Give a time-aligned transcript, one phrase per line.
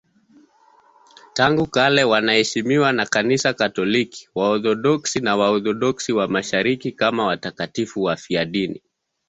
[1.33, 8.81] Tangu kale wanaheshimiwa na Kanisa Katoliki, Waorthodoksi na Waorthodoksi wa Mashariki kama watakatifu wafiadini.